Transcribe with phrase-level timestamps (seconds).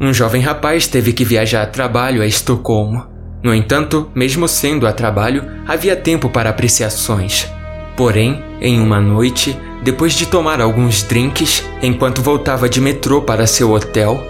[0.00, 3.06] Um jovem rapaz teve que viajar a trabalho a Estocolmo.
[3.42, 7.48] No entanto, mesmo sendo a trabalho, havia tempo para apreciações.
[7.96, 13.72] Porém, em uma noite, depois de tomar alguns drinks, enquanto voltava de metrô para seu
[13.72, 14.20] hotel,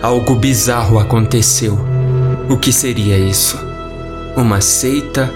[0.00, 1.78] algo bizarro aconteceu.
[2.48, 3.58] O que seria isso?
[4.36, 5.32] Uma seita?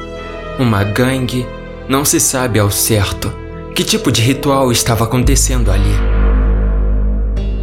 [0.59, 1.47] Uma gangue?
[1.89, 3.33] Não se sabe ao certo.
[3.75, 6.14] Que tipo de ritual estava acontecendo ali?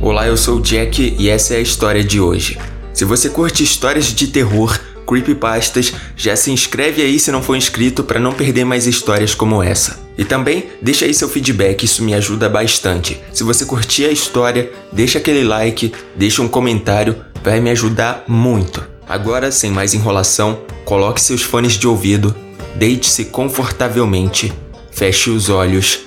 [0.03, 2.57] Olá, eu sou o Jack e essa é a história de hoje.
[2.91, 8.03] Se você curte histórias de terror, creepypastas, já se inscreve aí se não for inscrito
[8.03, 9.99] para não perder mais histórias como essa.
[10.17, 13.21] E também deixa aí seu feedback, isso me ajuda bastante.
[13.31, 18.83] Se você curtir a história, deixa aquele like, deixa um comentário, vai me ajudar muito.
[19.07, 22.35] Agora, sem mais enrolação, coloque seus fones de ouvido,
[22.73, 24.51] deite-se confortavelmente,
[24.91, 25.99] feche os olhos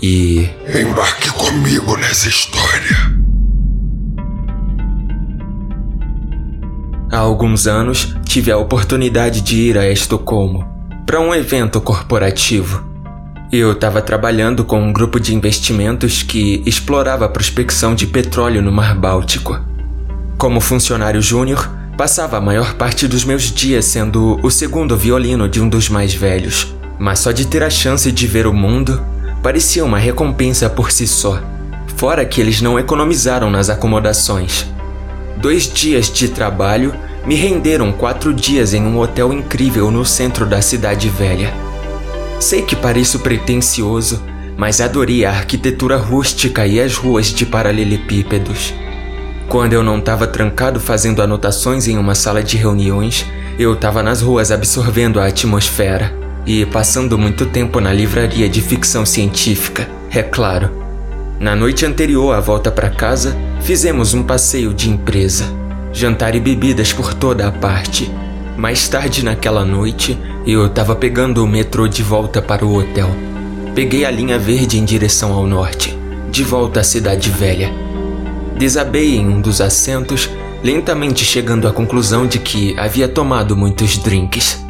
[0.00, 0.48] e.
[0.72, 3.19] Embarque comigo nessa história.
[7.12, 10.64] Há alguns anos, tive a oportunidade de ir a Estocolmo
[11.04, 12.84] para um evento corporativo.
[13.50, 18.70] Eu estava trabalhando com um grupo de investimentos que explorava a prospecção de petróleo no
[18.70, 19.58] Mar Báltico.
[20.38, 25.60] Como funcionário júnior, passava a maior parte dos meus dias sendo o segundo violino de
[25.60, 29.02] um dos mais velhos, mas só de ter a chance de ver o mundo
[29.42, 31.42] parecia uma recompensa por si só.
[31.96, 34.64] Fora que eles não economizaram nas acomodações.
[35.40, 36.94] Dois dias de trabalho
[37.26, 41.54] me renderam quatro dias em um hotel incrível no centro da cidade velha.
[42.38, 44.22] Sei que pareço pretensioso,
[44.54, 48.74] mas adorei a arquitetura rústica e as ruas de paralelepípedos.
[49.48, 53.24] Quando eu não estava trancado fazendo anotações em uma sala de reuniões,
[53.58, 59.06] eu estava nas ruas absorvendo a atmosfera e passando muito tempo na livraria de ficção
[59.06, 60.79] científica, é claro.
[61.40, 65.46] Na noite anterior à volta para casa, fizemos um passeio de empresa,
[65.90, 68.10] jantar e bebidas por toda a parte.
[68.58, 73.08] Mais tarde naquela noite, eu estava pegando o metrô de volta para o hotel.
[73.74, 75.98] Peguei a linha verde em direção ao norte,
[76.30, 77.72] de volta à cidade velha.
[78.58, 80.28] Desabei em um dos assentos,
[80.62, 84.62] lentamente chegando à conclusão de que havia tomado muitos drinks.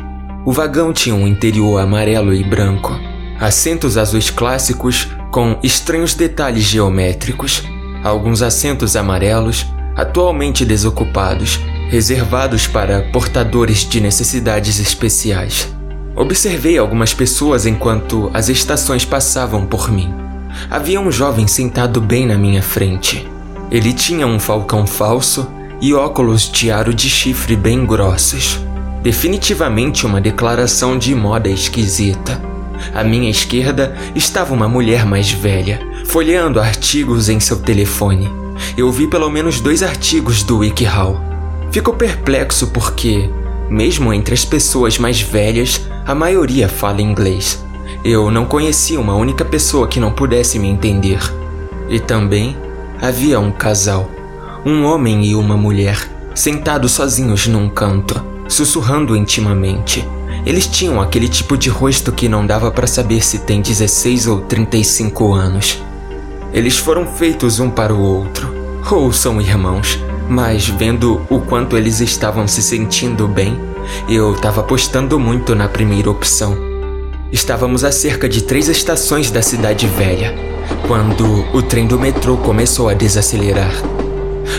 [0.47, 2.97] O vagão tinha um interior amarelo e branco,
[3.41, 7.63] assentos azuis clássicos com estranhos detalhes geométricos,
[8.03, 15.73] alguns assentos amarelos, atualmente desocupados, reservados para portadores de necessidades especiais.
[16.17, 20.13] Observei algumas pessoas enquanto as estações passavam por mim.
[20.69, 23.27] Havia um jovem sentado bem na minha frente.
[23.71, 25.49] Ele tinha um falcão falso
[25.81, 28.61] e óculos de aro de chifre bem grossos.
[29.03, 32.41] Definitivamente uma declaração de moda esquisita.
[32.95, 38.31] À minha esquerda estava uma mulher mais velha, folheando artigos em seu telefone.
[38.77, 41.21] Eu vi pelo menos dois artigos do WikiHow.
[41.71, 43.31] Fico perplexo porque,
[43.69, 47.65] mesmo entre as pessoas mais velhas, a maioria fala inglês.
[48.05, 51.21] Eu não conhecia uma única pessoa que não pudesse me entender.
[51.89, 52.57] E também
[53.01, 54.11] havia um casal,
[54.65, 55.99] um homem e uma mulher,
[56.35, 60.07] sentados sozinhos num canto, sussurrando intimamente.
[60.45, 64.41] Eles tinham aquele tipo de rosto que não dava para saber se tem 16 ou
[64.41, 65.83] 35 anos.
[66.53, 68.53] Eles foram feitos um para o outro,
[68.91, 69.99] ou são irmãos,
[70.29, 73.59] mas vendo o quanto eles estavam se sentindo bem,
[74.09, 76.56] eu estava apostando muito na primeira opção.
[77.31, 80.34] Estávamos a cerca de três estações da cidade velha,
[80.89, 83.73] quando o trem do metrô começou a desacelerar.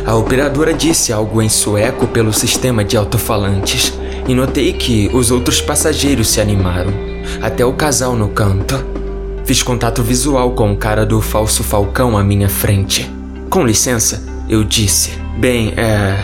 [0.05, 3.93] A operadora disse algo em sueco pelo sistema de alto-falantes
[4.31, 6.93] e notei que os outros passageiros se animaram,
[7.41, 8.81] até o casal no canto.
[9.43, 13.11] Fiz contato visual com o cara do falso falcão à minha frente.
[13.49, 15.11] Com licença, eu disse.
[15.37, 16.17] Bem, é.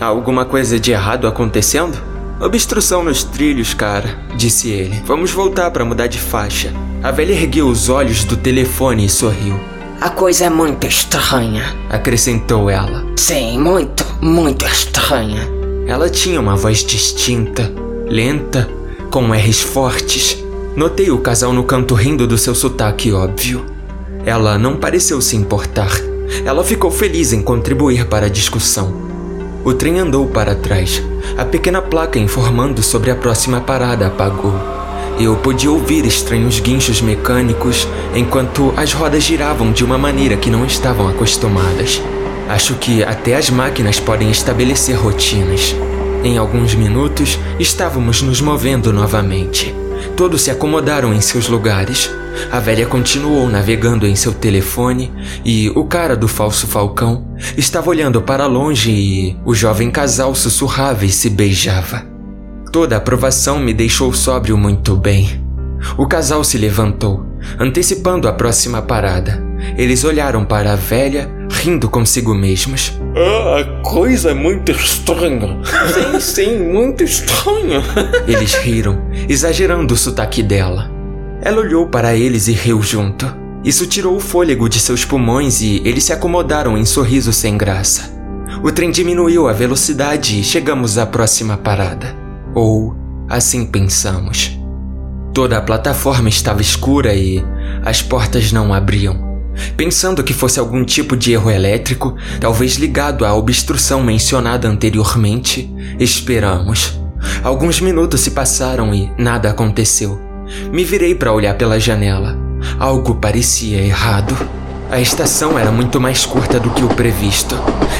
[0.00, 1.98] Há alguma coisa de errado acontecendo?
[2.40, 5.02] Obstrução nos trilhos, cara, disse ele.
[5.04, 6.72] Vamos voltar para mudar de faixa.
[7.02, 9.60] A velha ergueu os olhos do telefone e sorriu.
[10.00, 13.04] A coisa é muito estranha, acrescentou ela.
[13.18, 15.59] Sim, muito, muito estranha.
[15.90, 17.68] Ela tinha uma voz distinta,
[18.06, 18.70] lenta,
[19.10, 20.38] com R's fortes.
[20.76, 23.66] Notei o casal no canto rindo do seu sotaque óbvio.
[24.24, 25.90] Ela não pareceu se importar.
[26.44, 28.94] Ela ficou feliz em contribuir para a discussão.
[29.64, 31.02] O trem andou para trás.
[31.36, 34.54] A pequena placa informando sobre a próxima parada apagou.
[35.18, 40.64] Eu podia ouvir estranhos guinchos mecânicos enquanto as rodas giravam de uma maneira que não
[40.64, 42.00] estavam acostumadas.
[42.50, 45.72] Acho que até as máquinas podem estabelecer rotinas.
[46.24, 49.72] Em alguns minutos, estávamos nos movendo novamente.
[50.16, 52.10] Todos se acomodaram em seus lugares.
[52.50, 55.12] A velha continuou navegando em seu telefone
[55.44, 57.24] e o cara do falso falcão
[57.56, 62.04] estava olhando para longe e o jovem casal sussurrava e se beijava.
[62.72, 65.40] Toda a aprovação me deixou sóbrio muito bem.
[65.96, 67.24] O casal se levantou,
[67.60, 69.40] antecipando a próxima parada.
[69.78, 72.98] Eles olharam para a velha, rindo consigo mesmos.
[73.14, 75.58] Ah, a coisa é muito estranha.
[75.92, 77.82] sim, sim, muito estranha.
[78.26, 80.90] Eles riram, exagerando o sotaque dela.
[81.42, 83.26] Ela olhou para eles e riu junto.
[83.64, 88.18] Isso tirou o fôlego de seus pulmões e eles se acomodaram em sorriso sem graça.
[88.62, 92.14] O trem diminuiu a velocidade e chegamos à próxima parada.
[92.54, 92.94] Ou
[93.28, 94.58] assim pensamos.
[95.34, 97.44] Toda a plataforma estava escura e
[97.84, 99.29] as portas não abriam.
[99.76, 106.98] Pensando que fosse algum tipo de erro elétrico, talvez ligado à obstrução mencionada anteriormente, esperamos.
[107.42, 110.20] Alguns minutos se passaram e nada aconteceu.
[110.72, 112.36] Me virei para olhar pela janela.
[112.78, 114.36] Algo parecia errado.
[114.90, 117.54] A estação era muito mais curta do que o previsto.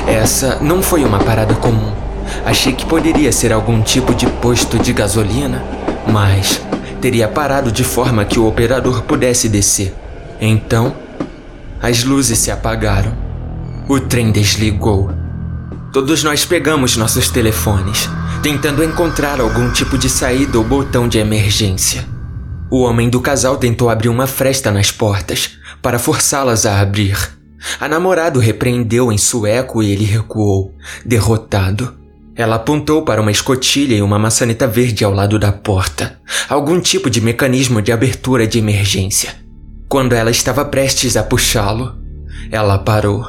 [0.06, 1.92] Essa não foi uma parada comum.
[2.44, 5.62] Achei que poderia ser algum tipo de posto de gasolina,
[6.06, 6.60] mas
[7.00, 9.94] teria parado de forma que o operador pudesse descer.
[10.40, 10.94] Então,
[11.82, 13.16] as luzes se apagaram.
[13.88, 15.10] O trem desligou.
[15.92, 18.08] Todos nós pegamos nossos telefones,
[18.42, 22.06] tentando encontrar algum tipo de saída ou botão de emergência.
[22.70, 27.16] O homem do casal tentou abrir uma fresta nas portas para forçá-las a abrir.
[27.80, 30.74] A namorada repreendeu em sueco e ele recuou,
[31.04, 31.98] derrotado.
[32.36, 37.10] Ela apontou para uma escotilha e uma maçaneta verde ao lado da porta, algum tipo
[37.10, 39.39] de mecanismo de abertura de emergência.
[39.90, 41.98] Quando ela estava prestes a puxá-lo,
[42.48, 43.26] ela parou.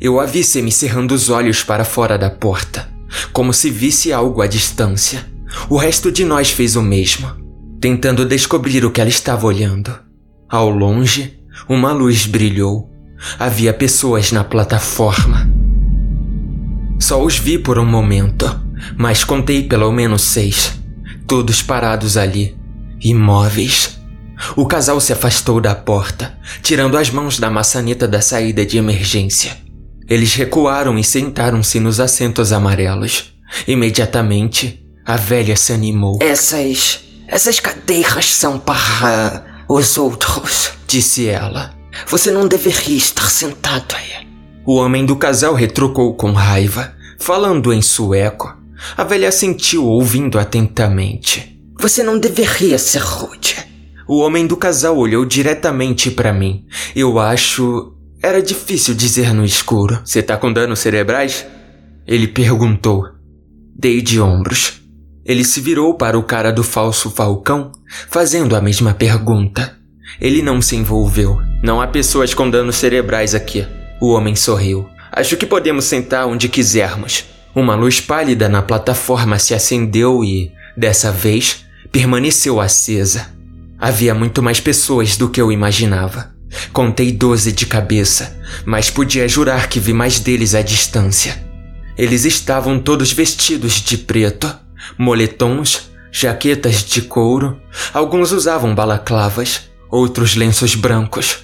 [0.00, 2.88] Eu a vi semicerrando os olhos para fora da porta,
[3.32, 5.24] como se visse algo à distância.
[5.70, 7.30] O resto de nós fez o mesmo,
[7.80, 9.96] tentando descobrir o que ela estava olhando.
[10.48, 11.38] Ao longe,
[11.68, 12.90] uma luz brilhou.
[13.38, 15.48] Havia pessoas na plataforma.
[16.98, 18.60] Só os vi por um momento,
[18.98, 20.76] mas contei pelo menos seis,
[21.28, 22.56] todos parados ali,
[23.00, 24.01] imóveis.
[24.56, 29.56] O casal se afastou da porta, tirando as mãos da maçaneta da saída de emergência.
[30.08, 33.32] Eles recuaram e sentaram-se nos assentos amarelos.
[33.66, 36.18] Imediatamente, a velha se animou.
[36.20, 37.00] Essas.
[37.26, 41.74] essas cadeiras são para os outros, disse ela.
[42.06, 44.26] Você não deveria estar sentado aí.
[44.66, 48.56] O homem do casal retrucou com raiva, falando em sueco.
[48.96, 51.60] A velha sentiu ouvindo atentamente.
[51.78, 53.56] Você não deveria ser rude.
[54.06, 56.66] O homem do casal olhou diretamente para mim.
[56.94, 57.94] Eu acho.
[58.22, 60.00] Era difícil dizer no escuro.
[60.04, 61.46] Você tá com danos cerebrais?
[62.06, 63.04] Ele perguntou.
[63.74, 64.80] Dei de ombros.
[65.24, 67.70] Ele se virou para o cara do falso falcão,
[68.08, 69.76] fazendo a mesma pergunta.
[70.20, 71.38] Ele não se envolveu.
[71.62, 73.66] Não há pessoas com danos cerebrais aqui.
[74.00, 74.88] O homem sorriu.
[75.12, 77.24] Acho que podemos sentar onde quisermos.
[77.54, 83.31] Uma luz pálida na plataforma se acendeu e, dessa vez, permaneceu acesa.
[83.82, 86.32] Havia muito mais pessoas do que eu imaginava.
[86.72, 91.44] Contei doze de cabeça, mas podia jurar que vi mais deles à distância.
[91.98, 94.48] Eles estavam todos vestidos de preto,
[94.96, 97.60] moletons, jaquetas de couro,
[97.92, 101.38] alguns usavam balaclavas, outros lenços brancos,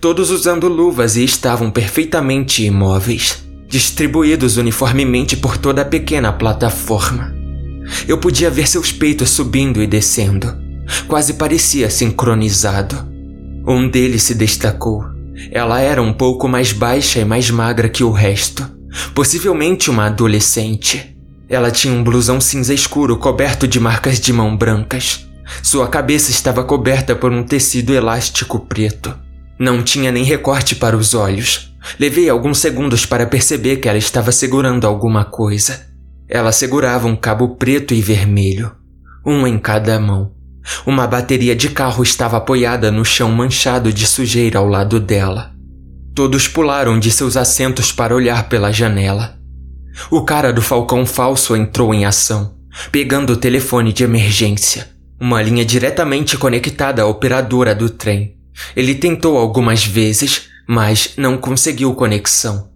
[0.00, 7.34] todos usando luvas e estavam perfeitamente imóveis, distribuídos uniformemente por toda a pequena plataforma.
[8.08, 10.63] Eu podia ver seus peitos subindo e descendo
[11.06, 13.08] Quase parecia sincronizado.
[13.66, 15.04] Um deles se destacou.
[15.50, 18.64] Ela era um pouco mais baixa e mais magra que o resto,
[19.14, 21.16] possivelmente uma adolescente.
[21.48, 25.26] Ela tinha um blusão cinza escuro coberto de marcas de mão brancas.
[25.62, 29.14] Sua cabeça estava coberta por um tecido elástico preto.
[29.58, 31.74] Não tinha nem recorte para os olhos.
[31.98, 35.86] Levei alguns segundos para perceber que ela estava segurando alguma coisa.
[36.28, 38.72] Ela segurava um cabo preto e vermelho,
[39.24, 40.32] um em cada mão.
[40.86, 45.52] Uma bateria de carro estava apoiada no chão manchado de sujeira ao lado dela.
[46.14, 49.36] Todos pularam de seus assentos para olhar pela janela.
[50.10, 52.54] O cara do falcão falso entrou em ação,
[52.90, 54.88] pegando o telefone de emergência,
[55.20, 58.36] uma linha diretamente conectada à operadora do trem.
[58.76, 62.70] Ele tentou algumas vezes, mas não conseguiu conexão.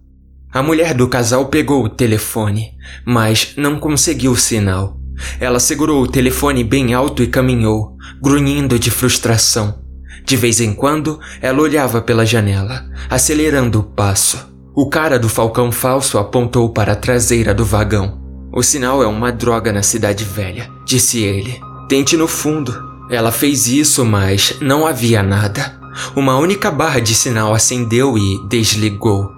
[0.51, 2.71] A mulher do casal pegou o telefone,
[3.05, 4.98] mas não conseguiu sinal.
[5.39, 9.79] Ela segurou o telefone bem alto e caminhou, grunhindo de frustração.
[10.25, 14.47] De vez em quando, ela olhava pela janela, acelerando o passo.
[14.75, 18.19] O cara do falcão falso apontou para a traseira do vagão.
[18.53, 21.59] O sinal é uma droga na cidade velha, disse ele.
[21.87, 22.73] Tente no fundo.
[23.09, 25.79] Ela fez isso, mas não havia nada.
[26.15, 29.29] Uma única barra de sinal acendeu e desligou.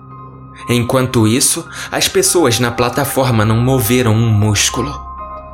[0.69, 4.93] Enquanto isso, as pessoas na plataforma não moveram um músculo.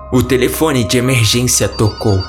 [0.10, 2.24] O telefone de emergência tocou.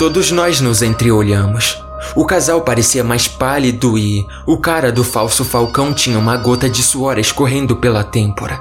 [0.00, 1.80] Todos nós nos entreolhamos.
[2.16, 6.82] O casal parecia mais pálido e o cara do falso falcão tinha uma gota de
[6.82, 8.60] suor escorrendo pela têmpora.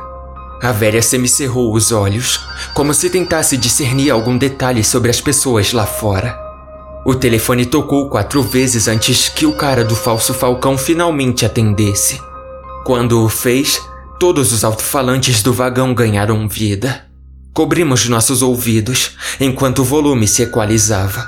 [0.62, 2.40] A velha semicerrou os olhos,
[2.76, 6.38] como se tentasse discernir algum detalhe sobre as pessoas lá fora.
[7.04, 12.22] O telefone tocou quatro vezes antes que o cara do falso falcão finalmente atendesse.
[12.86, 13.82] Quando o fez,
[14.20, 17.09] todos os alto-falantes do vagão ganharam vida.
[17.54, 21.26] Cobrimos nossos ouvidos enquanto o volume se equalizava.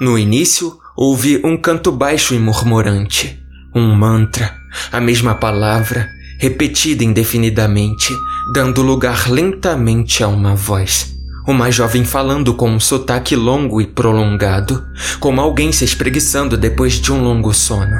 [0.00, 3.40] No início, ouvi um canto baixo e murmurante,
[3.74, 4.54] um mantra,
[4.90, 6.08] a mesma palavra,
[6.38, 8.14] repetida indefinidamente,
[8.52, 11.14] dando lugar lentamente a uma voz.
[11.46, 14.86] Uma jovem falando com um sotaque longo e prolongado,
[15.18, 17.96] como alguém se espreguiçando depois de um longo sono.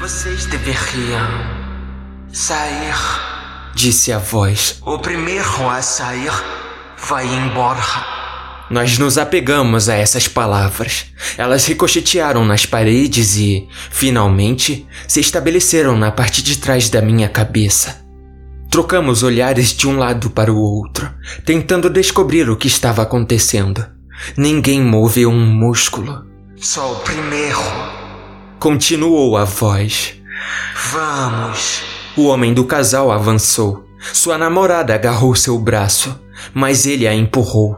[0.00, 1.28] Vocês deveriam
[2.32, 3.37] sair.
[3.78, 4.82] Disse a voz.
[4.84, 6.32] O primeiro a sair
[7.08, 7.80] vai embora.
[8.68, 11.06] Nós nos apegamos a essas palavras.
[11.36, 18.04] Elas ricochetearam nas paredes e, finalmente, se estabeleceram na parte de trás da minha cabeça.
[18.68, 21.08] Trocamos olhares de um lado para o outro,
[21.46, 23.86] tentando descobrir o que estava acontecendo.
[24.36, 26.26] Ninguém moveu um músculo.
[26.56, 27.62] Só o primeiro.
[28.58, 30.16] Continuou a voz.
[30.90, 31.97] Vamos.
[32.18, 33.84] O homem do casal avançou.
[34.12, 36.18] Sua namorada agarrou seu braço,
[36.52, 37.76] mas ele a empurrou.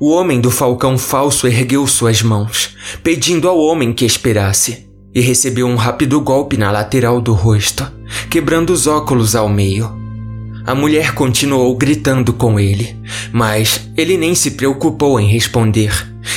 [0.00, 5.68] O homem do falcão falso ergueu suas mãos, pedindo ao homem que esperasse, e recebeu
[5.68, 7.86] um rápido golpe na lateral do rosto,
[8.28, 9.88] quebrando os óculos ao meio.
[10.66, 12.98] A mulher continuou gritando com ele,
[13.30, 15.92] mas ele nem se preocupou em responder.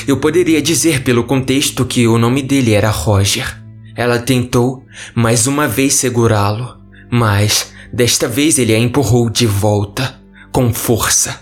[0.07, 3.59] Eu poderia dizer pelo contexto que o nome dele era Roger.
[3.95, 4.83] Ela tentou
[5.15, 6.78] mais uma vez segurá-lo,
[7.11, 10.19] mas desta vez ele a empurrou de volta,
[10.51, 11.39] com força.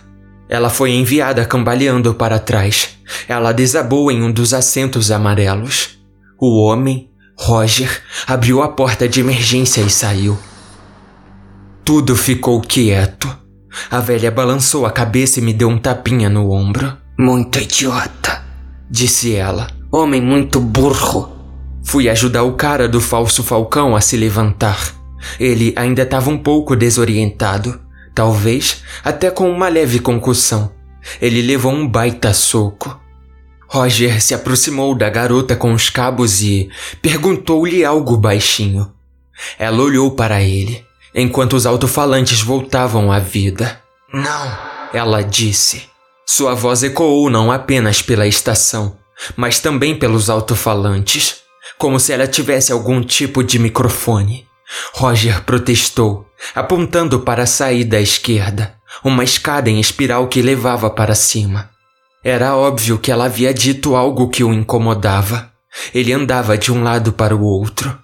[0.50, 2.98] Ela foi enviada cambaleando para trás.
[3.28, 5.98] Ela desabou em um dos assentos amarelos.
[6.40, 10.38] O homem, Roger, abriu a porta de emergência e saiu.
[11.84, 13.34] Tudo ficou quieto.
[13.92, 16.98] A velha balançou a cabeça e me deu um tapinha no ombro.
[17.20, 18.44] Muito idiota,
[18.90, 19.68] disse ela.
[19.92, 21.32] Homem muito burro.
[21.84, 24.94] Fui ajudar o cara do falso falcão a se levantar.
[25.40, 30.72] Ele ainda estava um pouco desorientado talvez até com uma leve concussão.
[31.22, 33.00] Ele levou um baita soco.
[33.68, 36.68] Roger se aproximou da garota com os cabos e
[37.00, 38.92] perguntou-lhe algo baixinho.
[39.60, 43.80] Ela olhou para ele, enquanto os alto-falantes voltavam à vida.
[44.12, 44.58] Não,
[44.92, 45.84] ela disse.
[46.26, 48.98] Sua voz ecoou não apenas pela estação,
[49.36, 51.42] mas também pelos alto-falantes,
[51.78, 54.47] como se ela tivesse algum tipo de microfone.
[54.94, 61.16] Roger protestou, apontando para a saída à esquerda, uma escada em espiral que levava para
[61.16, 61.70] cima.
[62.24, 65.52] Era óbvio que ela havia dito algo que o incomodava.
[65.94, 67.98] Ele andava de um lado para o outro.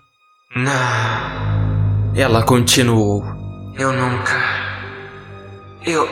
[0.55, 2.13] Não.
[2.15, 3.23] Ela continuou.
[3.77, 4.39] Eu nunca.
[5.85, 6.07] Eu.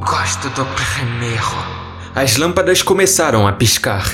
[0.00, 1.78] Gosto do primeiro.
[2.14, 4.04] As lâmpadas começaram a piscar,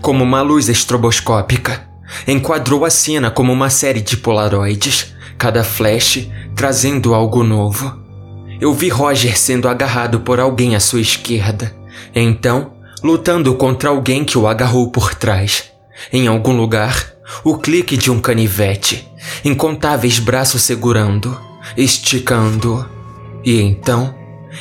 [0.00, 1.89] como uma luz estroboscópica.
[2.26, 7.98] Enquadrou a cena como uma série de polaroides, cada flash trazendo algo novo.
[8.60, 11.74] Eu vi Roger sendo agarrado por alguém à sua esquerda,
[12.14, 15.70] então lutando contra alguém que o agarrou por trás.
[16.12, 17.12] Em algum lugar,
[17.42, 19.08] o clique de um canivete,
[19.44, 21.38] incontáveis braços segurando,
[21.76, 22.86] esticando,
[23.44, 24.14] e então,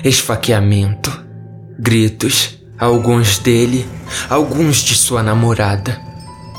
[0.04, 1.12] esfaqueamento,
[1.78, 3.86] gritos, alguns dele,
[4.30, 6.09] alguns de sua namorada.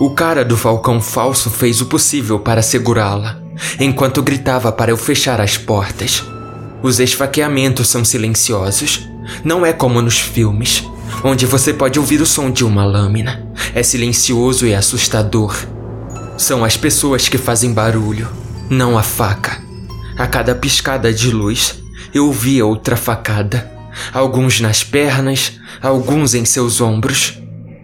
[0.01, 3.39] O cara do falcão falso fez o possível para segurá-la,
[3.79, 6.25] enquanto gritava para eu fechar as portas.
[6.83, 9.07] Os esfaqueamentos são silenciosos.
[9.45, 10.83] Não é como nos filmes,
[11.23, 13.47] onde você pode ouvir o som de uma lâmina.
[13.75, 15.55] É silencioso e assustador.
[16.39, 18.27] São as pessoas que fazem barulho,
[18.71, 19.63] não a faca.
[20.17, 21.79] A cada piscada de luz,
[22.15, 23.71] eu ouvia outra facada.
[24.15, 27.40] Alguns nas pernas, alguns em seus ombros.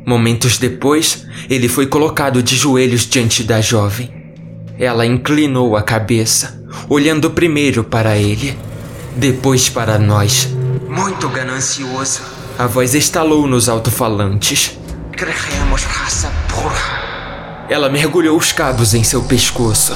[0.07, 4.09] Momentos depois, ele foi colocado de joelhos diante da jovem.
[4.79, 8.57] Ela inclinou a cabeça, olhando primeiro para ele,
[9.17, 10.49] depois para nós.
[10.89, 12.21] Muito ganancioso.
[12.57, 14.79] A voz estalou nos alto-falantes.
[15.13, 17.67] Queremos raça porra.
[17.69, 19.93] Ela mergulhou os cabos em seu pescoço.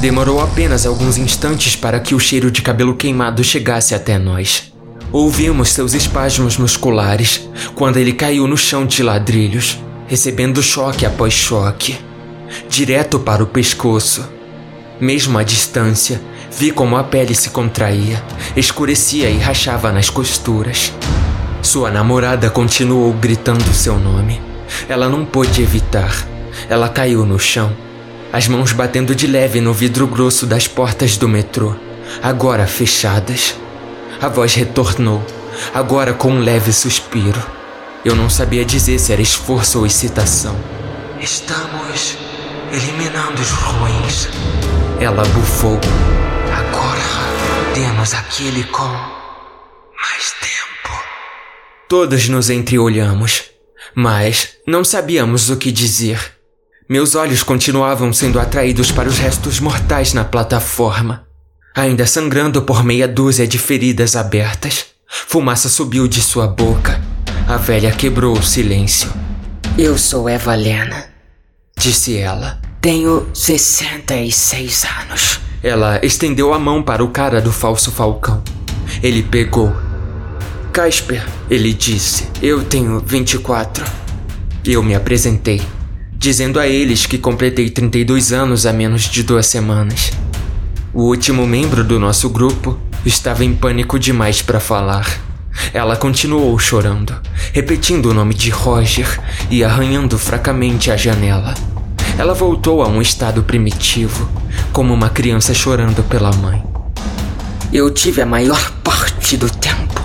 [0.00, 4.72] Demorou apenas alguns instantes para que o cheiro de cabelo queimado chegasse até nós.
[5.10, 9.78] Ouvimos seus espasmos musculares quando ele caiu no chão de ladrilhos.
[10.08, 11.98] recebendo choque após choque,
[12.68, 14.26] direto para o pescoço.
[14.98, 16.20] Mesmo à distância,
[16.58, 18.24] vi como a pele se contraía,
[18.56, 20.92] escurecia e rachava nas costuras.
[21.60, 24.40] Sua namorada continuou gritando seu nome.
[24.88, 26.26] Ela não pôde evitar.
[26.70, 27.70] Ela caiu no chão,
[28.32, 31.74] as mãos batendo de leve no vidro grosso das portas do metrô,
[32.22, 33.54] agora fechadas.
[34.20, 35.24] A voz retornou,
[35.72, 37.40] agora com um leve suspiro.
[38.04, 40.56] Eu não sabia dizer se era esforço ou excitação.
[41.20, 42.18] Estamos
[42.72, 44.28] eliminando os ruins.
[45.00, 45.78] Ela bufou.
[46.52, 47.00] Agora
[47.74, 50.98] temos aquele com mais tempo.
[51.88, 53.44] Todos nos entreolhamos,
[53.94, 56.38] mas não sabíamos o que dizer.
[56.88, 61.27] Meus olhos continuavam sendo atraídos para os restos mortais na plataforma,
[61.78, 64.86] ainda sangrando por meia dúzia de feridas abertas.
[65.06, 67.00] Fumaça subiu de sua boca.
[67.46, 69.08] A velha quebrou o silêncio.
[69.78, 71.06] Eu sou Eva Lena.
[71.78, 72.60] Disse ela.
[72.80, 75.40] Tenho 66 anos.
[75.62, 78.42] Ela estendeu a mão para o cara do falso falcão.
[79.00, 79.72] Ele pegou.
[80.72, 82.26] Casper, ele disse.
[82.42, 83.84] Eu tenho 24.
[84.64, 85.62] Eu me apresentei,
[86.12, 90.12] dizendo a eles que completei 32 anos há menos de duas semanas.
[90.92, 95.06] O último membro do nosso grupo estava em pânico demais para falar.
[95.74, 97.14] Ela continuou chorando,
[97.52, 101.54] repetindo o nome de Roger e arranhando fracamente a janela.
[102.16, 104.28] Ela voltou a um estado primitivo,
[104.72, 106.64] como uma criança chorando pela mãe.
[107.72, 110.00] Eu tive a maior parte do tempo,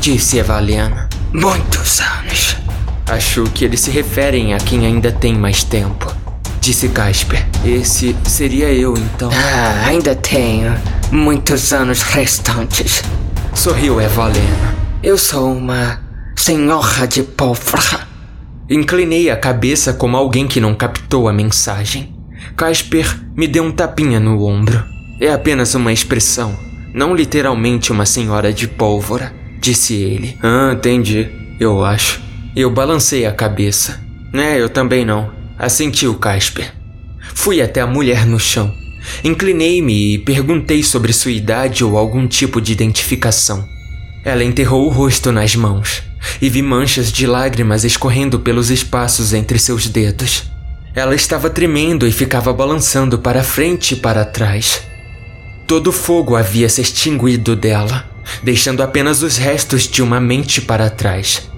[0.00, 1.08] Disse Evaliana.
[1.32, 2.56] muitos anos.
[3.06, 6.14] Acho que eles se referem a quem ainda tem mais tempo.
[6.60, 7.46] Disse Casper.
[7.64, 9.30] Esse seria eu então.
[9.32, 10.74] Ah, ainda tenho
[11.10, 13.02] muitos anos restantes.
[13.54, 14.76] Sorriu Evalena.
[15.02, 16.00] Eu sou uma
[16.36, 18.06] senhora de pólvora.
[18.68, 22.14] Inclinei a cabeça como alguém que não captou a mensagem.
[22.56, 24.84] Casper me deu um tapinha no ombro.
[25.20, 26.56] É apenas uma expressão,
[26.94, 30.38] não literalmente uma senhora de pólvora, disse ele.
[30.42, 32.20] Ah, entendi, eu acho.
[32.54, 34.00] Eu balancei a cabeça.
[34.32, 36.72] É, eu também não, assentiu Casper.
[37.34, 38.72] Fui até a mulher no chão.
[39.24, 43.66] Inclinei-me e perguntei sobre sua idade ou algum tipo de identificação.
[44.24, 46.02] Ela enterrou o rosto nas mãos
[46.40, 50.44] e vi manchas de lágrimas escorrendo pelos espaços entre seus dedos.
[50.94, 54.82] Ela estava tremendo e ficava balançando para frente e para trás.
[55.66, 58.08] Todo o fogo havia se extinguido dela,
[58.42, 61.48] deixando apenas os restos de uma mente para trás.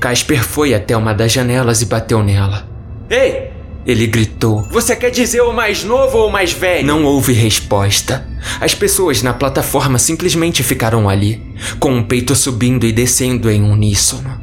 [0.00, 2.77] Casper foi até uma das janelas e bateu nela.
[3.10, 3.50] Ei!
[3.86, 4.62] Ele gritou.
[4.70, 6.86] Você quer dizer o mais novo ou o mais velho?
[6.86, 8.28] Não houve resposta.
[8.60, 11.42] As pessoas na plataforma simplesmente ficaram ali,
[11.80, 14.38] com o peito subindo e descendo em uníssono.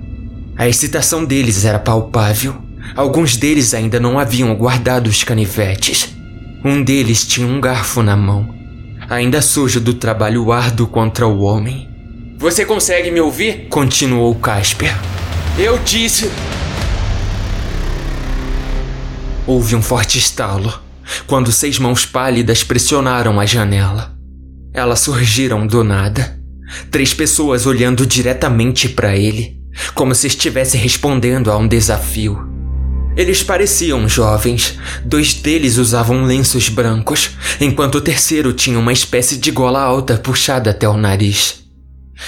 [0.57, 2.55] A excitação deles era palpável.
[2.95, 6.15] Alguns deles ainda não haviam guardado os canivetes.
[6.63, 8.49] Um deles tinha um garfo na mão,
[9.07, 11.87] ainda sujo do trabalho árduo contra o homem.
[12.37, 13.67] Você consegue me ouvir?
[13.69, 14.95] Continuou Casper.
[15.57, 16.31] Eu disse.
[19.47, 20.73] Houve um forte estalo
[21.27, 24.15] quando seis mãos pálidas pressionaram a janela.
[24.73, 26.39] Elas surgiram do nada.
[26.89, 29.55] Três pessoas olhando diretamente para ele,
[29.93, 32.49] como se estivesse respondendo a um desafio.
[33.15, 34.79] Eles pareciam jovens.
[35.05, 37.31] Dois deles usavam lenços brancos,
[37.61, 41.63] enquanto o terceiro tinha uma espécie de gola alta puxada até o nariz.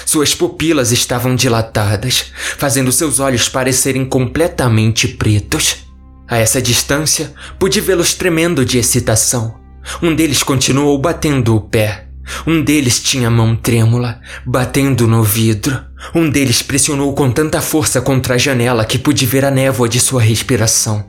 [0.06, 2.26] Suas pupilas estavam dilatadas,
[2.58, 5.87] fazendo seus olhos parecerem completamente pretos.
[6.28, 9.56] A essa distância, pude vê-los tremendo de excitação.
[10.02, 12.08] Um deles continuou batendo o pé.
[12.46, 15.80] Um deles tinha a mão trêmula, batendo no vidro.
[16.14, 20.00] Um deles pressionou com tanta força contra a janela que pude ver a névoa de
[20.00, 21.06] sua respiração.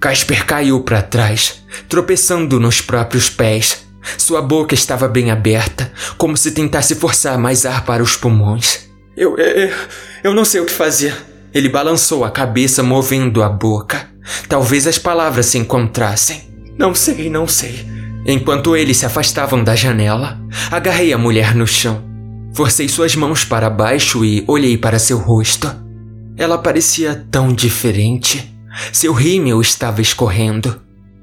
[0.00, 3.86] Casper caiu para trás, tropeçando nos próprios pés.
[4.18, 8.88] Sua boca estava bem aberta, como se tentasse forçar mais ar para os pulmões.
[9.16, 9.72] Eu, eu,
[10.22, 11.16] eu não sei o que fazer.
[11.54, 14.10] Ele balançou a cabeça, movendo a boca.
[14.48, 16.42] Talvez as palavras se encontrassem.
[16.78, 17.86] Não sei, não sei.
[18.26, 22.04] Enquanto eles se afastavam da janela, agarrei a mulher no chão.
[22.52, 25.70] Forcei suas mãos para baixo e olhei para seu rosto.
[26.36, 28.52] Ela parecia tão diferente.
[28.92, 30.80] Seu rímel estava escorrendo.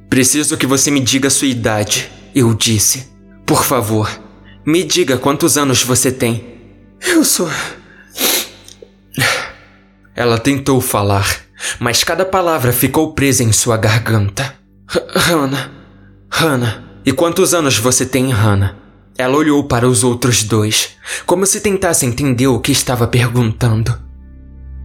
[0.10, 3.12] Preciso que você me diga sua idade, eu disse.
[3.46, 4.10] Por favor,
[4.66, 6.46] me diga quantos anos você tem.
[7.02, 7.50] Eu sou.
[10.16, 11.42] Ela tentou falar,
[11.80, 14.56] mas cada palavra ficou presa em sua garganta.
[14.88, 15.72] Hannah.
[16.30, 16.84] Hannah.
[17.06, 18.76] E quantos anos você tem, Hannah?
[19.18, 20.96] Ela olhou para os outros dois,
[21.26, 23.98] como se tentasse entender o que estava perguntando.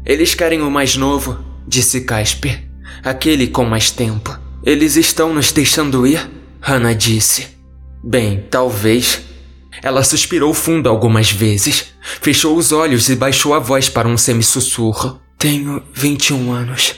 [0.04, 2.68] Eles querem o mais novo, disse Casper.
[3.02, 4.36] aquele com mais tempo.
[4.64, 6.28] Eles estão nos deixando ir?
[6.60, 7.56] Hannah disse.
[8.02, 9.22] Bem, talvez.
[9.82, 15.20] Ela suspirou fundo algumas vezes, fechou os olhos e baixou a voz para um semissussurro.
[15.38, 16.96] Tenho 21 anos,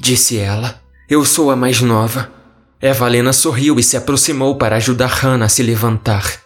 [0.00, 0.80] disse ela.
[1.10, 2.32] Eu sou a mais nova.
[2.80, 6.40] Evalena sorriu e se aproximou para ajudar Hannah a se levantar.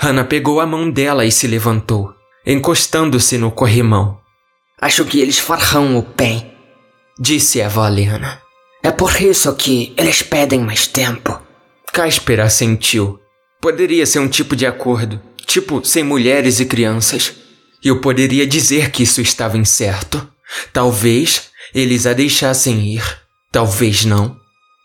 [0.00, 2.12] Hannah pegou a mão dela e se levantou,
[2.46, 4.20] encostando-se no corrimão.
[4.78, 6.52] Acho que eles farão o bem,
[7.18, 8.42] disse Evalena.
[8.82, 11.40] É por isso que eles pedem mais tempo.
[11.90, 13.18] Casper assentiu.
[13.62, 17.34] Poderia ser um tipo de acordo, tipo sem mulheres e crianças.
[17.82, 20.30] Eu poderia dizer que isso estava incerto.
[20.72, 23.02] Talvez eles a deixassem ir,
[23.50, 24.36] talvez não.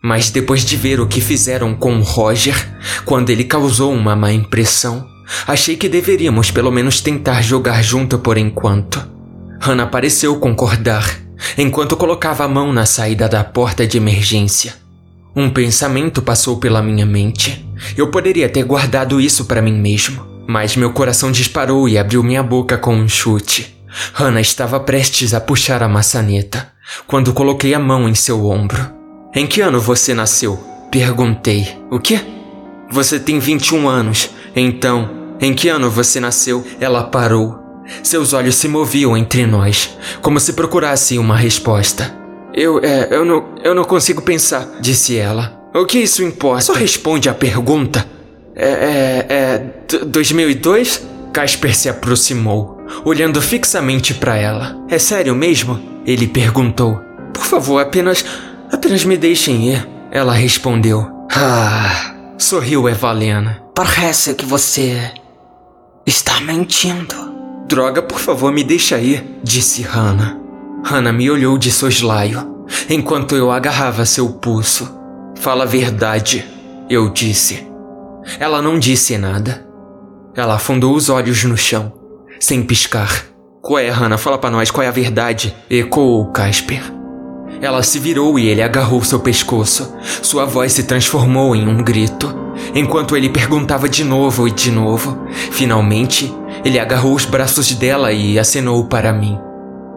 [0.03, 2.55] Mas depois de ver o que fizeram com o Roger,
[3.03, 5.07] quando ele causou uma má impressão,
[5.45, 9.05] achei que deveríamos pelo menos tentar jogar junto por enquanto.
[9.59, 11.19] Hannah pareceu concordar,
[11.57, 14.75] enquanto colocava a mão na saída da porta de emergência.
[15.35, 17.67] Um pensamento passou pela minha mente.
[17.95, 22.41] Eu poderia ter guardado isso para mim mesmo, mas meu coração disparou e abriu minha
[22.41, 23.76] boca com um chute.
[24.13, 26.71] Hannah estava prestes a puxar a maçaneta
[27.05, 28.91] quando coloquei a mão em seu ombro.
[29.35, 30.57] Em que ano você nasceu?
[30.91, 31.77] Perguntei.
[31.91, 32.19] O quê?
[32.89, 34.29] Você tem 21 anos.
[34.55, 36.65] Então, em que ano você nasceu?
[36.79, 37.59] Ela parou.
[38.03, 42.13] Seus olhos se moviam entre nós, como se procurasse uma resposta.
[42.53, 45.57] Eu, é, eu não, eu não consigo pensar, disse ela.
[45.73, 46.63] O que isso importa?
[46.63, 48.05] Só responde à pergunta.
[48.55, 51.05] É, é, é, 2002?
[51.31, 54.77] Casper se aproximou, olhando fixamente para ela.
[54.89, 55.79] É sério mesmo?
[56.05, 56.99] Ele perguntou.
[57.33, 58.25] Por favor, apenas
[58.71, 61.07] Apenas me deixem ir, ela respondeu.
[61.33, 63.63] Ah, sorriu Evalena.
[63.73, 65.13] Parece que você
[66.05, 67.15] está mentindo.
[67.65, 70.37] Droga, por favor, me deixa ir, disse Hannah.
[70.83, 74.93] Hannah me olhou de soslaio, enquanto eu agarrava seu pulso.
[75.35, 76.45] Fala a verdade,
[76.89, 77.65] eu disse.
[78.37, 79.65] Ela não disse nada.
[80.35, 81.93] Ela afundou os olhos no chão,
[82.39, 83.25] sem piscar.
[83.61, 84.17] Qual é, Hannah?
[84.17, 86.81] Fala para nós qual é a verdade, ecoou Casper.
[87.61, 89.95] Ela se virou e ele agarrou seu pescoço.
[90.21, 92.33] Sua voz se transformou em um grito.
[92.73, 98.37] Enquanto ele perguntava de novo e de novo, finalmente ele agarrou os braços dela e
[98.37, 99.37] acenou para mim.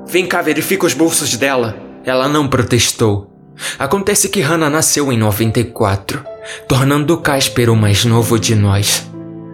[0.06, 1.76] Vem cá, verifica os bolsos dela.
[2.04, 3.30] Ela não protestou.
[3.78, 6.24] Acontece que Hannah nasceu em 94,
[6.66, 9.09] tornando Casper o mais novo de nós.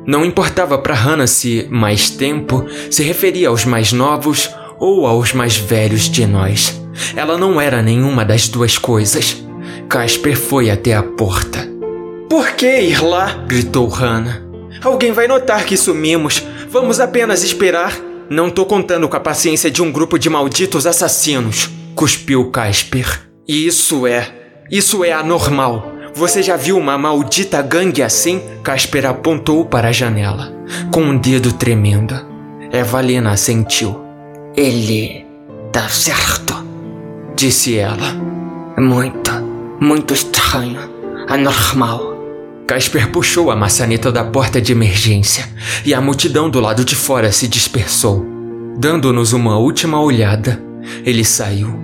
[0.07, 5.57] Não importava para Hannah se mais tempo se referia aos mais novos ou aos mais
[5.57, 6.81] velhos de nós.
[7.15, 9.45] Ela não era nenhuma das duas coisas.
[9.89, 11.69] Casper foi até a porta.
[12.31, 13.45] Por que ir lá?
[13.47, 14.43] gritou Hannah.
[14.83, 16.43] Alguém vai notar que sumimos.
[16.71, 17.99] Vamos apenas esperar.
[18.29, 23.23] Não tô contando com a paciência de um grupo de malditos assassinos, cuspiu Casper.
[23.47, 24.29] Isso é.
[24.71, 25.96] Isso é anormal.
[26.17, 28.43] Você já viu uma maldita gangue assim?
[28.65, 30.53] Casper apontou para a janela,
[30.91, 32.15] com um dedo tremendo.
[32.73, 34.01] Evalena assentiu.
[34.57, 35.25] Ele
[35.71, 36.47] tá certo
[37.37, 38.15] disse ela.
[38.79, 39.31] Muito,
[39.79, 40.81] muito estranho.
[41.29, 42.17] Anormal.
[42.67, 45.49] Casper puxou a maçaneta da porta de emergência
[45.85, 48.27] e a multidão do lado de fora se dispersou.
[48.79, 50.61] Dando-nos uma última olhada,
[51.05, 51.79] ele saiu.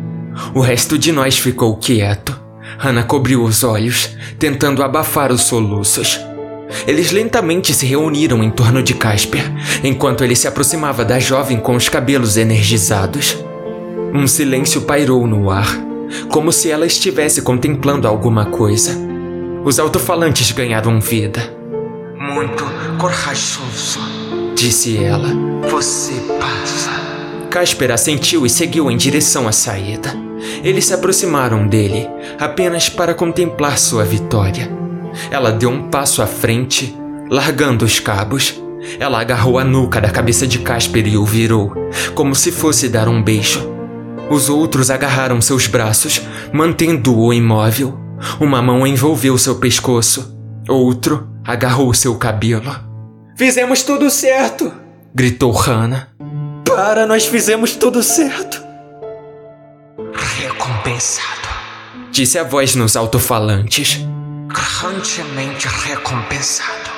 [0.55, 2.42] O resto de nós ficou quieto.
[2.79, 6.21] Hannah cobriu os olhos, tentando abafar os soluços.
[6.87, 9.45] Eles lentamente se reuniram em torno de Casper,
[9.85, 13.37] enquanto ele se aproximava da jovem com os cabelos energizados.
[14.15, 15.69] Um silêncio pairou no ar,
[16.29, 18.97] como se ela estivesse contemplando alguma coisa.
[19.65, 21.55] Os alto-falantes ganharam vida.
[22.19, 22.65] Muito
[22.99, 24.01] corajoso,
[24.55, 25.29] disse ela.
[25.71, 26.91] Você passa.
[27.51, 30.22] Casper assentiu e seguiu em direção à saída.
[30.63, 34.71] Eles se aproximaram dele, apenas para contemplar sua vitória.
[35.31, 36.97] Ela deu um passo à frente,
[37.31, 38.61] largando os cabos.
[38.99, 41.73] Ela agarrou a nuca da cabeça de Casper e o virou,
[42.15, 43.71] como se fosse dar um beijo.
[44.31, 47.99] Os outros agarraram seus braços, mantendo-o imóvel.
[48.41, 50.37] Uma mão envolveu seu pescoço,
[50.69, 52.73] outro agarrou seu cabelo.
[53.37, 54.73] Fizemos tudo certo!
[55.15, 56.09] gritou Hannah.
[56.65, 58.62] Para, nós fizemos tudo certo!
[61.03, 61.49] Recompensado,
[62.13, 64.07] disse a voz nos alto-falantes.
[64.47, 66.91] Grandemente recompensado.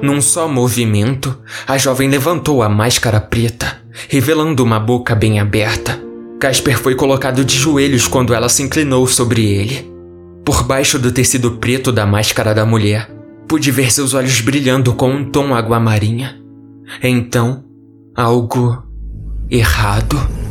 [0.00, 6.00] Num só movimento, a jovem levantou a máscara preta, revelando uma boca bem aberta.
[6.40, 9.92] Casper foi colocado de joelhos quando ela se inclinou sobre ele.
[10.42, 13.10] Por baixo do tecido preto da máscara da mulher,
[13.46, 16.40] pude ver seus olhos brilhando com um tom água-marinha.
[17.02, 17.64] Então,
[18.14, 18.82] algo
[19.50, 20.45] errado.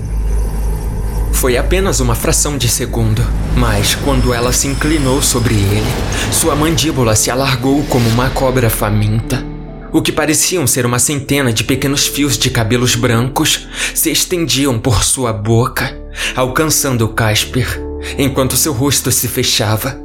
[1.35, 3.21] Foi apenas uma fração de segundo,
[3.57, 5.85] mas quando ela se inclinou sobre ele,
[6.31, 9.45] sua mandíbula se alargou como uma cobra faminta.
[9.91, 15.03] O que pareciam ser uma centena de pequenos fios de cabelos brancos se estendiam por
[15.03, 15.95] sua boca,
[16.35, 17.79] alcançando Casper,
[18.17, 19.99] enquanto seu rosto se fechava.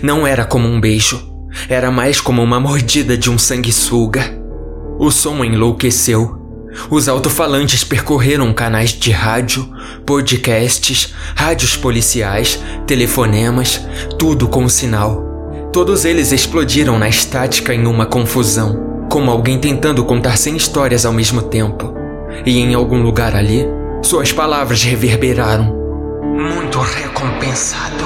[0.00, 1.20] Não era como um beijo,
[1.68, 4.40] era mais como uma mordida de um sanguessuga.
[4.98, 6.45] O som enlouqueceu.
[6.90, 9.68] Os alto-falantes percorreram canais de rádio,
[10.04, 13.80] podcasts, rádios policiais, telefonemas,
[14.18, 15.70] tudo com sinal.
[15.72, 21.12] Todos eles explodiram na estática em uma confusão, como alguém tentando contar cem histórias ao
[21.12, 21.94] mesmo tempo.
[22.44, 23.66] E em algum lugar ali,
[24.02, 25.74] suas palavras reverberaram.
[26.22, 28.04] Muito recompensado.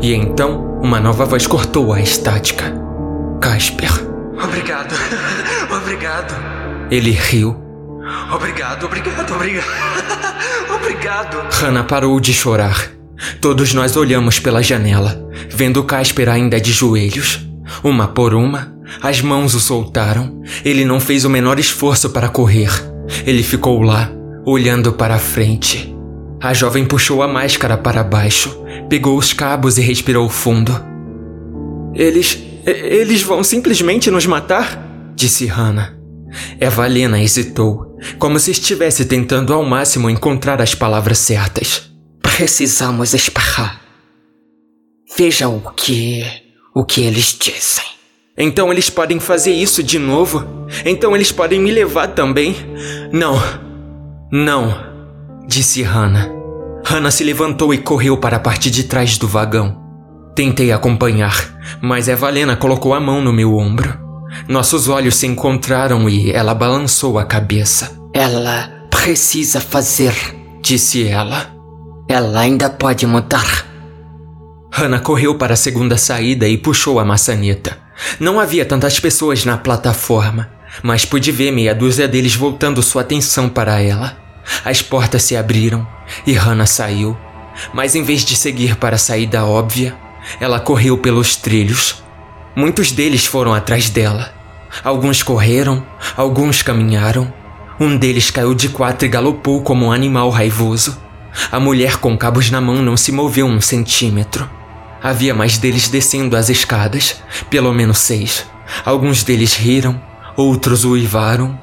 [0.00, 2.72] E então, uma nova voz cortou a estática.
[3.40, 3.90] Casper.
[4.42, 4.94] Obrigado.
[5.70, 6.34] obrigado.
[6.90, 7.67] Ele riu.
[8.30, 9.66] Obrigado, obrigado, obrigado.
[10.74, 11.36] obrigado.
[11.54, 12.90] Hannah parou de chorar.
[13.40, 17.40] Todos nós olhamos pela janela, vendo Casper ainda de joelhos.
[17.82, 20.42] Uma por uma, as mãos o soltaram.
[20.64, 22.70] Ele não fez o menor esforço para correr.
[23.26, 24.10] Ele ficou lá,
[24.44, 25.94] olhando para a frente.
[26.40, 30.72] A jovem puxou a máscara para baixo, pegou os cabos e respirou fundo.
[31.94, 32.38] Eles.
[32.64, 34.84] eles vão simplesmente nos matar?
[35.16, 35.97] disse Hannah.
[36.60, 41.90] Evalena hesitou, como se estivesse tentando ao máximo encontrar as palavras certas.
[42.22, 43.80] Precisamos esparrar.
[45.16, 46.24] Veja o que.
[46.74, 47.84] o que eles dizem.
[48.36, 50.46] Então eles podem fazer isso de novo?
[50.84, 52.54] Então eles podem me levar também?
[53.12, 53.36] Não.
[54.30, 54.78] Não,
[55.48, 56.30] disse Hannah.
[56.84, 59.76] Hannah se levantou e correu para a parte de trás do vagão.
[60.36, 61.34] Tentei acompanhar,
[61.82, 64.07] mas Evalena colocou a mão no meu ombro.
[64.46, 67.98] Nossos olhos se encontraram e ela balançou a cabeça.
[68.12, 70.14] Ela precisa fazer,
[70.60, 71.50] disse ela.
[72.08, 73.66] Ela ainda pode mudar.
[74.70, 77.78] Hannah correu para a segunda saída e puxou a maçaneta.
[78.20, 80.48] Não havia tantas pessoas na plataforma,
[80.82, 84.16] mas pude ver meia dúzia deles voltando sua atenção para ela.
[84.64, 85.86] As portas se abriram
[86.26, 87.16] e Hannah saiu,
[87.72, 89.96] mas em vez de seguir para a saída óbvia,
[90.40, 92.02] ela correu pelos trilhos.
[92.58, 94.34] Muitos deles foram atrás dela.
[94.82, 97.32] Alguns correram, alguns caminharam.
[97.78, 101.00] Um deles caiu de quatro e galopou como um animal raivoso.
[101.52, 104.50] A mulher com cabos na mão não se moveu um centímetro.
[105.00, 108.44] Havia mais deles descendo as escadas, pelo menos seis.
[108.84, 110.02] Alguns deles riram,
[110.36, 111.56] outros uivaram.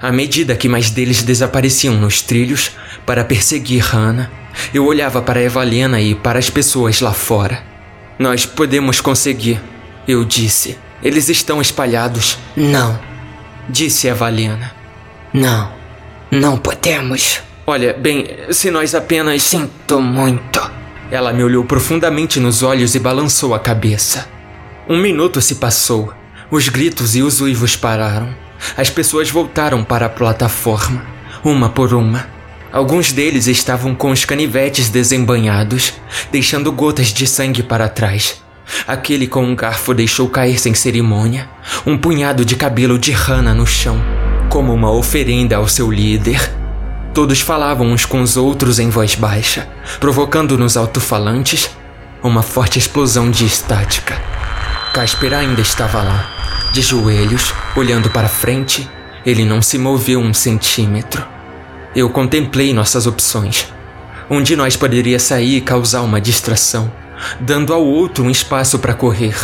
[0.00, 2.72] À medida que mais deles desapareciam nos trilhos
[3.06, 4.28] para perseguir Hannah,
[4.74, 7.62] eu olhava para Evalena e para as pessoas lá fora.
[8.18, 9.60] Nós podemos conseguir,
[10.06, 10.78] eu disse.
[11.02, 12.38] Eles estão espalhados.
[12.56, 12.98] Não,
[13.68, 14.72] disse Evalena.
[15.32, 15.72] Não,
[16.30, 17.40] não podemos.
[17.66, 19.42] Olha, bem, se nós apenas.
[19.42, 20.60] Sinto muito.
[21.10, 24.28] Ela me olhou profundamente nos olhos e balançou a cabeça.
[24.88, 26.12] Um minuto se passou.
[26.50, 28.34] Os gritos e os uivos pararam.
[28.76, 31.04] As pessoas voltaram para a plataforma,
[31.44, 32.26] uma por uma.
[32.72, 35.94] Alguns deles estavam com os canivetes desembanhados,
[36.30, 38.41] deixando gotas de sangue para trás.
[38.86, 41.48] Aquele com um garfo deixou cair sem cerimônia
[41.86, 44.00] um punhado de cabelo de rana no chão,
[44.48, 46.52] como uma oferenda ao seu líder.
[47.14, 49.68] Todos falavam uns com os outros em voz baixa,
[50.00, 51.70] provocando nos alto-falantes
[52.22, 54.20] uma forte explosão de estática.
[54.92, 56.28] Casper ainda estava lá,
[56.72, 58.88] de joelhos, olhando para frente.
[59.24, 61.24] Ele não se moveu um centímetro.
[61.94, 63.72] Eu contemplei nossas opções.
[64.30, 66.90] Um de nós poderia sair e causar uma distração,
[67.40, 69.36] dando ao outro um espaço para correr.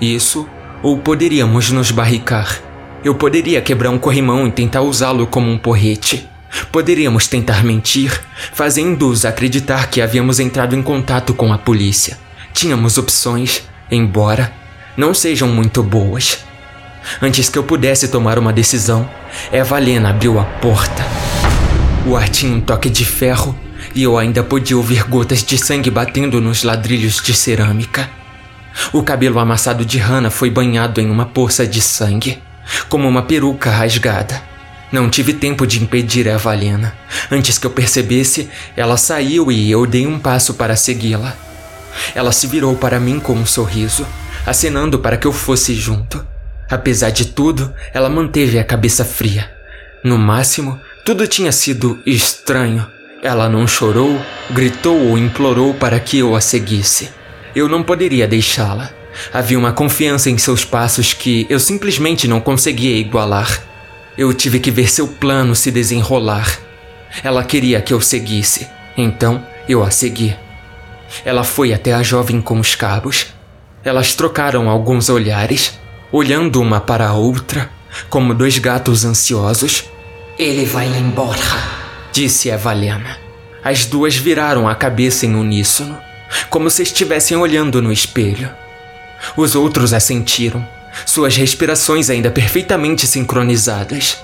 [0.00, 0.48] Isso,
[0.82, 2.60] ou poderíamos nos barricar.
[3.04, 6.28] Eu poderia quebrar um corrimão e tentar usá-lo como um porrete.
[6.70, 8.20] Poderíamos tentar mentir,
[8.52, 12.18] fazendo-os acreditar que havíamos entrado em contato com a polícia.
[12.52, 14.52] Tínhamos opções, embora
[14.96, 16.44] não sejam muito boas.
[17.20, 19.08] Antes que eu pudesse tomar uma decisão,
[19.52, 21.02] Evalena abriu a porta.
[22.06, 23.58] O ar tinha um toque de ferro
[23.94, 28.08] e eu ainda podia ouvir gotas de sangue batendo nos ladrilhos de cerâmica.
[28.92, 32.42] O cabelo amassado de Hannah foi banhado em uma poça de sangue,
[32.88, 34.42] como uma peruca rasgada.
[34.90, 36.94] Não tive tempo de impedir a Valena.
[37.30, 41.34] Antes que eu percebesse, ela saiu e eu dei um passo para segui-la.
[42.14, 44.06] Ela se virou para mim com um sorriso,
[44.46, 46.24] acenando para que eu fosse junto.
[46.70, 49.50] Apesar de tudo, ela manteve a cabeça fria.
[50.04, 52.86] No máximo, tudo tinha sido estranho.
[53.22, 57.08] Ela não chorou, gritou ou implorou para que eu a seguisse.
[57.54, 58.90] Eu não poderia deixá-la.
[59.32, 63.62] Havia uma confiança em seus passos que eu simplesmente não conseguia igualar.
[64.18, 66.58] Eu tive que ver seu plano se desenrolar.
[67.22, 70.34] Ela queria que eu seguisse, então Eu a segui.
[71.24, 73.26] Ela foi até a jovem com os cabos.
[73.84, 75.78] Elas trocaram alguns olhares,
[76.10, 77.70] olhando uma para a outra,
[78.10, 79.84] como dois gatos ansiosos.
[80.36, 81.38] Ele vai embora,
[82.12, 83.18] disse a Valena.
[83.64, 85.98] As duas viraram a cabeça em uníssono,
[86.50, 88.50] como se estivessem olhando no espelho.
[89.36, 90.66] Os outros assentiram,
[91.06, 94.18] suas respirações ainda perfeitamente sincronizadas.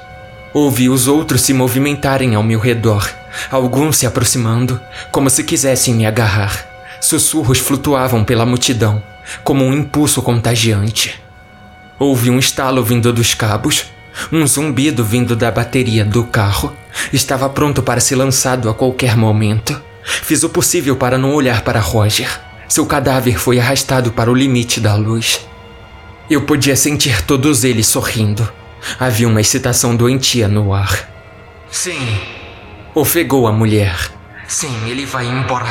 [0.52, 3.08] Ouvi os outros se movimentarem ao meu redor,
[3.50, 6.66] alguns se aproximando, como se quisessem me agarrar.
[7.00, 9.02] Sussurros flutuavam pela multidão,
[9.44, 11.22] como um impulso contagiante.
[11.98, 13.86] Ouvi um estalo vindo dos cabos,
[14.32, 16.72] um zumbido vindo da bateria do carro.
[17.12, 19.80] Estava pronto para ser lançado a qualquer momento.
[20.02, 22.28] Fiz o possível para não olhar para Roger.
[22.68, 25.46] Seu cadáver foi arrastado para o limite da luz.
[26.28, 28.46] Eu podia sentir todos eles sorrindo.
[28.98, 31.08] Havia uma excitação doentia no ar.
[31.70, 32.18] Sim,
[32.94, 33.96] ofegou a mulher.
[34.46, 35.66] Sim, ele vai embora.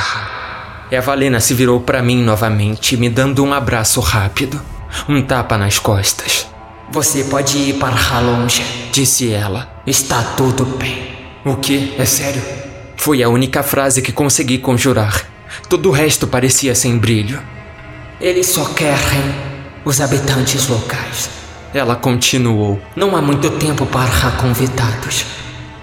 [0.90, 4.62] E a Valena se virou para mim novamente, me dando um abraço rápido,
[5.08, 6.48] um tapa nas costas.
[6.90, 9.82] Você pode ir para longe, disse ela.
[9.86, 11.18] Está tudo bem.
[11.44, 11.94] O que?
[11.98, 12.42] É sério?
[12.96, 15.26] Foi a única frase que consegui conjurar.
[15.68, 17.42] Todo o resto parecia sem brilho.
[18.22, 19.36] Eles só querem
[19.84, 21.30] os habitantes locais.
[21.74, 22.82] Ela continuou.
[22.96, 25.26] Não há muito tempo para convidados.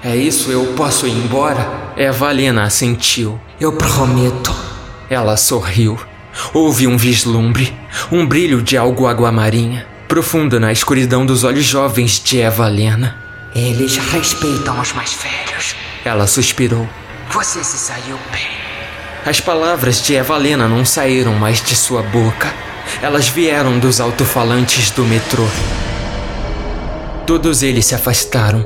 [0.02, 1.94] É isso, eu posso ir embora?
[2.12, 3.38] Valena assentiu.
[3.60, 4.54] Eu prometo.
[5.08, 5.98] Ela sorriu.
[6.52, 7.72] Houve um vislumbre,
[8.10, 13.16] um brilho de algo aguamarinha, profundo na escuridão dos olhos jovens de Evalena.
[13.52, 15.74] Eles respeitam os mais velhos.
[16.04, 16.88] Ela suspirou.
[17.32, 18.46] Você se saiu bem.
[19.26, 22.54] As palavras de Evalena não saíram mais de sua boca.
[23.02, 25.48] Elas vieram dos alto-falantes do metrô.
[27.26, 28.64] Todos eles se afastaram.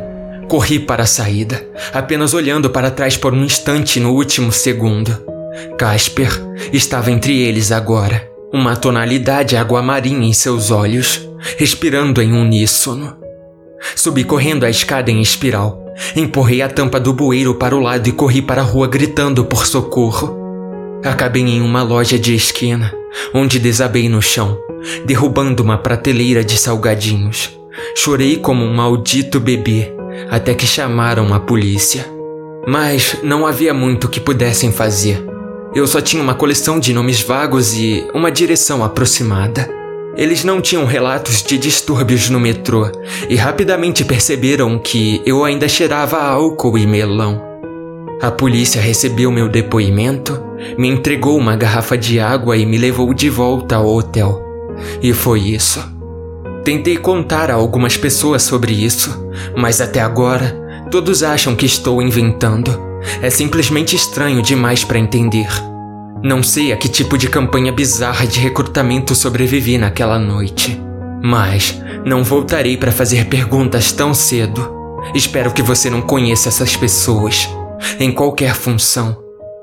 [0.51, 5.19] Corri para a saída, apenas olhando para trás por um instante no último segundo.
[5.79, 6.31] Casper
[6.75, 13.17] estava entre eles agora, uma tonalidade água-marinha em seus olhos, respirando em uníssono.
[13.95, 15.85] Subi correndo a escada em espiral,
[16.17, 19.67] empurrei a tampa do bueiro para o lado e corri para a rua gritando por
[19.67, 20.37] socorro.
[21.05, 22.93] Acabei em uma loja de esquina,
[23.33, 24.59] onde desabei no chão,
[25.05, 27.57] derrubando uma prateleira de salgadinhos.
[27.95, 29.93] Chorei como um maldito bebê,
[30.31, 32.05] até que chamaram a polícia.
[32.67, 35.28] Mas não havia muito que pudessem fazer.
[35.75, 39.69] Eu só tinha uma coleção de nomes vagos e uma direção aproximada.
[40.17, 42.91] Eles não tinham relatos de distúrbios no metrô
[43.29, 47.41] e rapidamente perceberam que eu ainda cheirava álcool e melão.
[48.21, 50.43] A polícia recebeu meu depoimento,
[50.77, 54.43] me entregou uma garrafa de água e me levou de volta ao hotel.
[55.01, 55.81] E foi isso.
[56.65, 60.59] Tentei contar a algumas pessoas sobre isso, mas até agora
[60.91, 62.88] todos acham que estou inventando.
[63.23, 65.49] É simplesmente estranho demais para entender.
[66.23, 70.81] Não sei a que tipo de campanha bizarra de recrutamento sobrevivi naquela noite.
[71.23, 74.77] Mas não voltarei para fazer perguntas tão cedo.
[75.15, 77.49] Espero que você não conheça essas pessoas,
[78.01, 79.17] em qualquer função.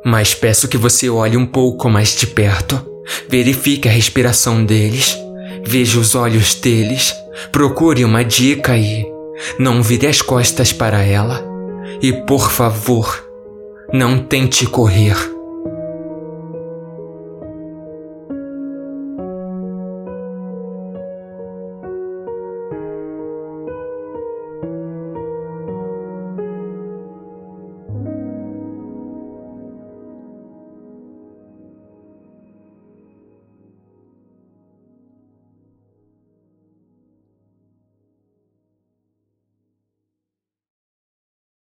[0.04, 2.80] Mas peço que você olhe um pouco mais de perto.
[3.28, 5.18] Verifique a respiração deles.
[5.66, 7.14] Veja os olhos deles.
[7.52, 9.06] Procure uma dica e
[9.60, 11.44] não vire as costas para ela.
[12.02, 13.25] E por favor,
[13.96, 15.35] não tente correr.